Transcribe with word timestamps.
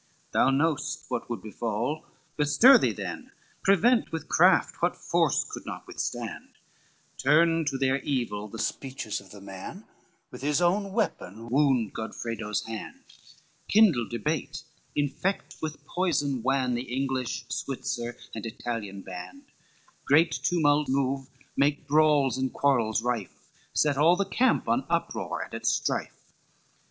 III 0.01 0.29
"Thou 0.31 0.49
knowest 0.49 1.05
what 1.09 1.29
would 1.29 1.43
befall, 1.43 2.07
bestir 2.35 2.79
thee 2.79 2.91
than; 2.91 3.31
Prevent 3.63 4.11
with 4.11 4.27
craft, 4.27 4.81
what 4.81 4.95
force 4.95 5.43
could 5.47 5.63
not 5.63 5.85
withstand, 5.85 6.53
Turn 7.19 7.65
to 7.65 7.77
their 7.77 7.99
evil 8.01 8.47
the 8.47 8.57
speeches 8.57 9.21
of 9.21 9.29
the 9.29 9.39
man, 9.39 9.85
With 10.31 10.41
his 10.41 10.59
own 10.59 10.91
weapon 10.93 11.49
wound 11.49 11.93
Godfredo's 11.93 12.65
hand; 12.65 13.03
Kindle 13.67 14.07
debate, 14.09 14.63
infect 14.95 15.57
with 15.61 15.85
poison 15.85 16.41
wan 16.41 16.73
The 16.73 16.91
English, 16.91 17.45
Switzer, 17.49 18.17
and 18.33 18.43
Italian 18.43 19.03
band, 19.03 19.51
Great 20.05 20.31
tumult 20.31 20.89
move, 20.89 21.27
make 21.55 21.87
brawls 21.87 22.39
and 22.39 22.51
quarrels 22.51 23.03
rife, 23.03 23.51
Set 23.75 23.97
all 23.97 24.15
the 24.15 24.25
camp 24.25 24.67
on 24.67 24.83
uproar 24.89 25.43
and 25.43 25.53
at 25.53 25.67
strife. 25.67 26.33